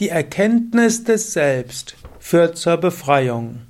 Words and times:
Die 0.00 0.08
Erkenntnis 0.08 1.04
des 1.04 1.32
Selbst 1.32 1.94
führt 2.18 2.58
zur 2.58 2.78
Befreiung. 2.78 3.60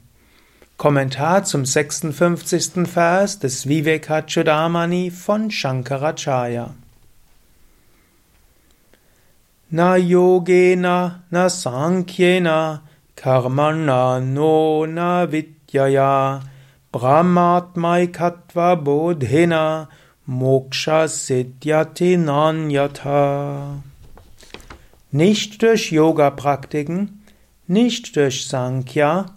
Kommentar 0.78 1.44
zum 1.44 1.66
56. 1.66 2.88
Vers 2.88 3.40
des 3.40 3.68
Vivekachudamani 3.68 5.10
von 5.10 5.50
Shankaracharya. 5.50 6.74
Na 9.68 9.96
yogena 9.96 11.24
na 11.30 11.50
sankhyena 11.50 12.80
karmana 13.16 14.18
no 14.20 14.86
na 14.86 15.26
vidyaya 15.26 16.40
brahmatmaikatva 16.90 18.76
bodhena 18.76 19.88
moksha 20.26 21.06
siddhyati 21.06 22.16
nanyatha. 22.16 23.82
Nicht 25.14 25.62
durch 25.62 25.92
Yoga-Praktiken, 25.92 27.22
nicht 27.68 28.16
durch 28.16 28.48
Sankhya, 28.48 29.36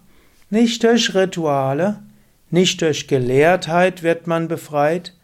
nicht 0.50 0.82
durch 0.82 1.14
Rituale, 1.14 2.02
nicht 2.50 2.80
durch 2.82 3.06
Gelehrtheit 3.06 4.02
wird 4.02 4.26
man 4.26 4.48
befreit, 4.48 5.14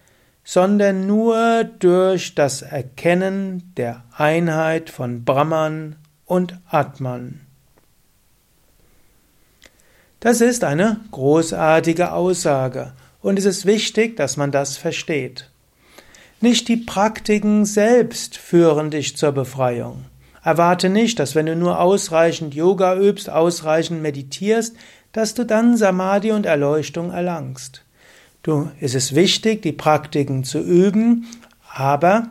sondern 0.44 1.08
nur 1.08 1.64
durch 1.64 2.36
das 2.36 2.62
Erkennen 2.62 3.72
der 3.77 4.04
Einheit 4.16 4.90
von 4.90 5.24
Brahman 5.24 5.96
und 6.24 6.56
Atman. 6.70 7.41
Das 10.20 10.41
ist 10.41 10.62
eine 10.62 11.00
großartige 11.10 12.12
Aussage 12.12 12.92
und 13.20 13.41
es 13.41 13.44
ist 13.44 13.66
wichtig, 13.66 14.16
dass 14.16 14.36
man 14.36 14.52
das 14.52 14.77
versteht. 14.77 15.50
Nicht 16.41 16.68
die 16.68 16.77
Praktiken 16.77 17.64
selbst 17.64 18.36
führen 18.36 18.92
dich 18.92 19.16
zur 19.16 19.32
Befreiung. 19.32 20.05
Erwarte 20.44 20.90
nicht, 20.90 21.18
dass 21.18 21.34
wenn 21.34 21.46
du 21.46 21.56
nur 21.56 21.80
ausreichend 21.80 22.54
Yoga 22.54 22.96
übst, 22.96 23.30
ausreichend 23.30 24.02
meditierst, 24.02 24.77
dass 25.12 25.32
du 25.32 25.44
dann 25.44 25.78
Samadhi 25.78 26.32
und 26.32 26.44
Erleuchtung 26.44 27.10
erlangst. 27.10 27.82
Du, 28.42 28.70
es 28.78 28.94
ist 28.94 29.14
wichtig, 29.14 29.62
die 29.62 29.72
Praktiken 29.72 30.44
zu 30.44 30.58
üben, 30.58 31.27
aber 31.72 32.28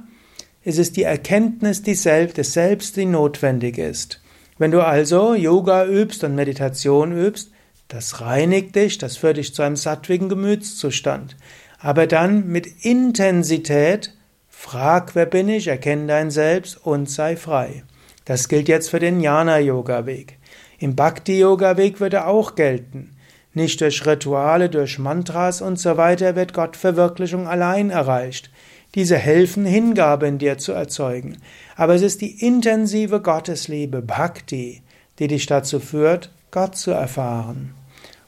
es 0.64 0.78
ist 0.78 0.96
die 0.96 1.04
Erkenntnis 1.04 1.82
des 1.82 2.04
Selbst, 2.04 2.96
die 2.96 3.06
notwendig 3.06 3.80
ist. 3.80 4.22
Wenn 4.60 4.70
du 4.70 4.86
also 4.86 5.34
Yoga 5.34 5.86
übst 5.88 6.24
und 6.24 6.36
Meditation 6.36 7.18
übst, 7.18 7.50
das 7.88 8.22
reinigt 8.22 8.76
dich, 8.76 9.00
das 9.00 9.18
führt 9.18 9.38
dich 9.38 9.56
zu 9.56 9.64
einem 9.64 9.76
sattwigen 9.76 10.30
Gemütszustand. 10.30 11.36
Aber 11.80 12.06
dann 12.06 12.48
mit 12.48 12.68
Intensität, 12.86 14.14
frag, 14.50 15.16
wer 15.16 15.26
bin 15.26 15.50
ich, 15.50 15.68
erkenne 15.68 16.06
dein 16.06 16.30
Selbst 16.30 16.78
und 16.86 17.10
sei 17.10 17.36
frei. 17.36 17.84
Das 18.26 18.48
gilt 18.48 18.68
jetzt 18.68 18.90
für 18.90 19.00
den 19.00 19.20
Jnana-Yoga-Weg. 19.20 20.38
Im 20.80 20.96
Bhakti-Yoga-Weg 20.96 22.00
würde 22.00 22.26
auch 22.26 22.56
gelten. 22.56 23.16
Nicht 23.54 23.82
durch 23.82 24.06
Rituale, 24.06 24.70
durch 24.70 24.98
Mantras 24.98 25.62
und 25.62 25.78
so 25.80 25.98
weiter 25.98 26.36
wird 26.36 26.54
Gottverwirklichung 26.54 27.48
allein 27.48 27.90
erreicht. 27.90 28.50
Diese 28.96 29.18
helfen, 29.18 29.66
Hingabe 29.66 30.28
in 30.28 30.38
dir 30.38 30.58
zu 30.58 30.72
erzeugen. 30.72 31.38
Aber 31.76 31.96
es 31.96 32.02
ist 32.02 32.22
die 32.22 32.46
intensive 32.46 33.22
Gottesliebe, 33.22 34.02
Bhakti, 34.02 34.82
die 35.20 35.28
dich 35.28 35.46
dazu 35.46 35.80
führt, 35.80 36.32
Gott 36.52 36.76
zu 36.76 36.92
erfahren. 36.92 37.74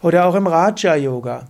Oder 0.02 0.26
auch 0.26 0.36
im 0.36 0.48
Raja-Yoga. 0.48 1.48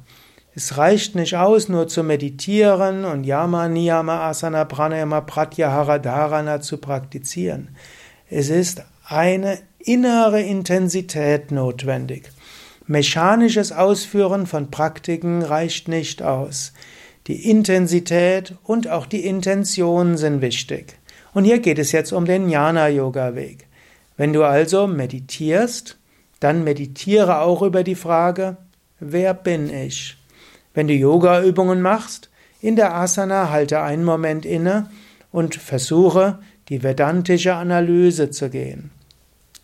Es 0.54 0.78
reicht 0.78 1.16
nicht 1.16 1.36
aus, 1.36 1.68
nur 1.68 1.90
zu 1.90 2.02
meditieren 2.02 3.04
und 3.04 3.26
Yama, 3.26 3.68
Niyama, 3.68 4.30
Asana, 4.30 4.64
Pranayama, 4.64 5.20
Pratyahara, 5.22 6.00
Dharana 6.00 6.62
zu 6.62 6.78
praktizieren. 6.78 7.76
Es 8.30 8.50
ist 8.50 8.82
eine 9.08 9.60
innere 9.78 10.42
Intensität 10.42 11.52
notwendig. 11.52 12.32
Mechanisches 12.88 13.72
Ausführen 13.72 14.48
von 14.48 14.72
Praktiken 14.72 15.44
reicht 15.44 15.88
nicht 15.88 16.24
aus. 16.24 16.74
Die 17.28 17.50
Intensität 17.50 18.56
und 18.64 18.88
auch 18.88 19.06
die 19.06 19.26
Intention 19.26 20.18
sind 20.18 20.42
wichtig. 20.42 20.98
Und 21.34 21.44
hier 21.44 21.60
geht 21.60 21.78
es 21.78 21.92
jetzt 21.92 22.14
um 22.14 22.26
den 22.26 22.50
Jnana-Yoga-Weg. 22.50 23.68
Wenn 24.18 24.34
du 24.34 24.44
also 24.44 24.88
meditierst, 24.88 25.98
dann 26.40 26.64
meditiere 26.64 27.42
auch 27.42 27.62
über 27.62 27.84
die 27.84 27.96
Frage, 27.96 28.58
wer 29.00 29.34
bin 29.34 29.72
ich? 29.72 30.18
Wenn 30.74 30.88
du 30.88 30.94
Yoga-Übungen 30.94 31.82
machst, 31.82 32.30
in 32.62 32.76
der 32.76 32.96
Asana 32.96 33.52
halte 33.52 33.82
einen 33.82 34.04
Moment 34.04 34.46
inne 34.46 34.90
und 35.32 35.56
versuche, 35.56 36.40
die 36.70 36.84
vedantische 36.84 37.56
Analyse 37.56 38.32
zu 38.32 38.50
gehen. 38.50 38.92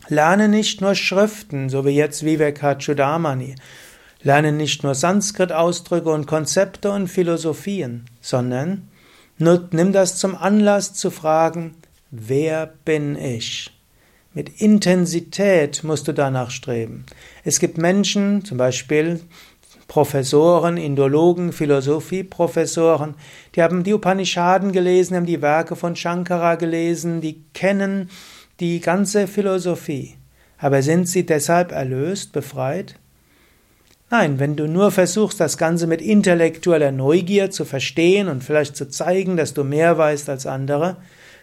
Lerne 0.08 0.48
nicht 0.48 0.80
nur 0.80 0.94
Schriften, 0.94 1.68
so 1.68 1.84
wie 1.84 1.90
jetzt 1.90 2.24
Vivekachudamani. 2.24 3.54
Lerne 4.22 4.52
nicht 4.52 4.82
nur 4.82 4.94
Sanskrit-Ausdrücke 4.94 6.10
und 6.10 6.26
Konzepte 6.26 6.90
und 6.90 7.08
Philosophien, 7.08 8.06
sondern 8.20 8.88
nimm 9.38 9.92
das 9.92 10.18
zum 10.18 10.36
Anlass 10.36 10.94
zu 10.94 11.10
fragen, 11.10 11.74
wer 12.10 12.72
bin 12.84 13.16
ich? 13.16 13.72
Mit 14.34 14.60
Intensität 14.60 15.84
musst 15.84 16.08
du 16.08 16.12
danach 16.12 16.50
streben. 16.50 17.04
Es 17.44 17.58
gibt 17.58 17.78
Menschen, 17.78 18.44
zum 18.44 18.58
Beispiel 18.58 19.20
Professoren, 19.88 20.76
Indologen, 20.76 21.52
Philosophieprofessoren, 21.52 23.14
die 23.54 23.62
haben 23.62 23.82
die 23.82 23.94
Upanishaden 23.94 24.72
gelesen, 24.72 25.16
haben 25.16 25.26
die 25.26 25.42
Werke 25.42 25.76
von 25.76 25.96
Shankara 25.96 26.54
gelesen, 26.54 27.20
die 27.20 27.44
kennen 27.54 28.10
die 28.60 28.80
ganze 28.80 29.26
Philosophie. 29.26 30.16
Aber 30.58 30.82
sind 30.82 31.08
sie 31.08 31.26
deshalb 31.26 31.72
erlöst, 31.72 32.32
befreit? 32.32 32.96
Nein, 34.10 34.38
wenn 34.38 34.56
du 34.56 34.68
nur 34.68 34.90
versuchst, 34.90 35.40
das 35.40 35.56
Ganze 35.56 35.86
mit 35.86 36.02
intellektueller 36.02 36.92
Neugier 36.92 37.50
zu 37.50 37.64
verstehen 37.64 38.28
und 38.28 38.44
vielleicht 38.44 38.76
zu 38.76 38.88
zeigen, 38.88 39.38
dass 39.38 39.54
du 39.54 39.64
mehr 39.64 39.96
weißt 39.96 40.28
als 40.28 40.46
andere, 40.46 40.98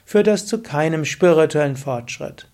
führt 0.05 0.27
das 0.27 0.45
zu 0.45 0.61
keinem 0.61 1.03
spirituellen 1.03 1.75
Fortschritt. 1.75 2.47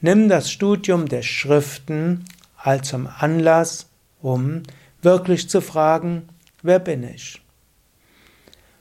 Nimm 0.00 0.28
das 0.28 0.50
Studium 0.50 1.08
der 1.08 1.22
Schriften 1.22 2.24
als 2.56 2.88
zum 2.88 3.08
Anlass, 3.18 3.86
um 4.20 4.62
wirklich 5.06 5.48
zu 5.48 5.62
fragen, 5.62 6.28
wer 6.62 6.80
bin 6.80 7.04
ich? 7.04 7.40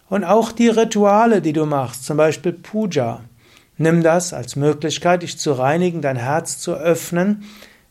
Und 0.10 0.24
auch 0.24 0.52
die 0.52 0.70
Rituale, 0.70 1.42
die 1.42 1.54
du 1.54 1.66
machst, 1.66 2.04
zum 2.04 2.18
Beispiel 2.18 2.52
Puja, 2.52 3.22
nimm 3.78 4.02
das 4.02 4.34
als 4.34 4.56
Möglichkeit, 4.56 5.22
dich 5.22 5.38
zu 5.38 5.54
reinigen, 5.54 6.02
dein 6.02 6.18
Herz 6.18 6.58
zu 6.58 6.74
öffnen, 6.74 7.44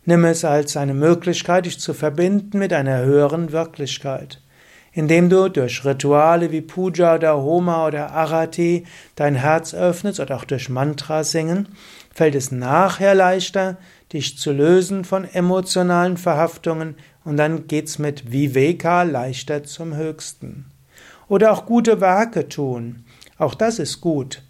nimm 0.04 0.24
es 0.24 0.44
als 0.44 0.76
eine 0.76 0.94
Möglichkeit, 0.94 1.66
dich 1.66 1.78
zu 1.78 1.94
verbinden 1.94 2.58
mit 2.58 2.72
einer 2.72 3.02
höheren 3.04 3.52
Wirklichkeit. 3.52 4.40
Indem 4.92 5.28
du 5.28 5.48
durch 5.48 5.84
Rituale 5.84 6.50
wie 6.50 6.60
Puja 6.60 7.14
oder 7.14 7.36
Homa 7.36 7.86
oder 7.86 8.10
Arati 8.10 8.84
dein 9.14 9.36
Herz 9.36 9.74
öffnest 9.74 10.18
oder 10.18 10.36
auch 10.36 10.44
durch 10.44 10.68
Mantra 10.68 11.22
singen, 11.22 11.68
fällt 12.12 12.34
es 12.34 12.50
nachher 12.50 13.14
leichter, 13.14 13.76
dich 14.14 14.38
zu 14.38 14.52
lösen 14.52 15.04
von 15.04 15.24
emotionalen 15.24 16.16
Verhaftungen 16.16 16.96
und 17.24 17.36
dann 17.36 17.66
geht's 17.66 17.98
mit 17.98 18.32
Viveka 18.32 19.02
leichter 19.02 19.64
zum 19.64 19.94
Höchsten. 19.94 20.66
Oder 21.28 21.52
auch 21.52 21.66
gute 21.66 22.00
Werke 22.00 22.48
tun. 22.48 23.04
Auch 23.36 23.54
das 23.54 23.78
ist 23.78 24.00
gut. 24.00 24.42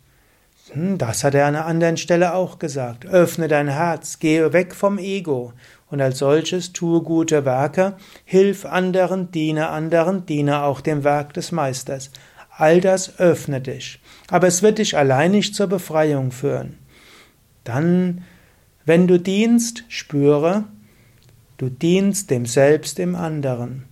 Hm, 0.73 0.99
das 0.99 1.25
hat 1.25 1.35
er 1.35 1.47
an 1.47 1.57
einer 1.57 1.67
anderen 1.67 1.97
Stelle 1.97 2.35
auch 2.35 2.59
gesagt. 2.59 3.07
Öffne 3.07 3.49
dein 3.49 3.69
Herz, 3.69 4.19
gehe 4.19 4.53
weg 4.53 4.75
vom 4.75 4.99
Ego 4.99 5.53
und 5.91 6.01
als 6.01 6.19
solches 6.19 6.73
tue 6.73 7.03
gute 7.03 7.45
Werke, 7.45 7.97
hilf 8.25 8.67
anderen, 8.67 9.31
diene 9.31 9.69
anderen, 9.69 10.27
diene 10.27 10.63
auch 10.63 10.81
dem 10.81 11.05
Werk 11.05 11.35
des 11.35 11.53
Meisters. 11.53 12.11
All 12.57 12.81
das 12.81 13.19
öffne 13.19 13.61
dich. 13.61 14.01
Aber 14.29 14.47
es 14.47 14.63
wird 14.63 14.79
dich 14.79 14.97
allein 14.97 15.33
nicht 15.33 15.55
zur 15.55 15.67
Befreiung 15.67 16.31
führen. 16.31 16.79
Dann, 17.65 18.25
wenn 18.87 19.07
du 19.07 19.19
dienst, 19.19 19.85
spüre, 19.89 20.65
du 21.57 21.71
dienst 21.71 22.31
dem 22.31 22.45
Selbst 22.45 22.99
im 22.99 23.15
anderen. 23.15 23.85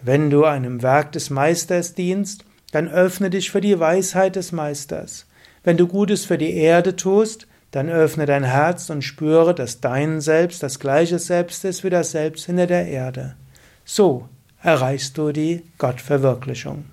Wenn 0.00 0.30
du 0.30 0.44
einem 0.44 0.82
Werk 0.82 1.12
des 1.12 1.30
Meisters 1.30 1.94
dienst, 1.94 2.44
dann 2.70 2.88
öffne 2.88 3.30
dich 3.30 3.50
für 3.50 3.60
die 3.60 3.80
Weisheit 3.80 4.36
des 4.36 4.52
Meisters. 4.52 5.26
Wenn 5.64 5.76
du 5.76 5.88
Gutes 5.88 6.24
für 6.24 6.38
die 6.38 6.54
Erde 6.54 6.94
tust, 6.94 7.48
dann 7.70 7.88
öffne 7.88 8.26
dein 8.26 8.44
Herz 8.44 8.90
und 8.90 9.02
spüre, 9.02 9.54
dass 9.54 9.80
dein 9.80 10.20
Selbst 10.20 10.62
das 10.62 10.78
gleiche 10.78 11.18
Selbst 11.18 11.64
ist 11.64 11.82
wie 11.84 11.90
das 11.90 12.12
Selbst 12.12 12.46
hinter 12.46 12.66
der 12.66 12.86
Erde. 12.86 13.34
So 13.84 14.28
erreichst 14.62 15.18
du 15.18 15.32
die 15.32 15.62
Gottverwirklichung. 15.78 16.84